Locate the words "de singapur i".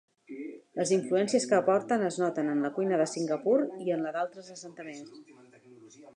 3.03-3.95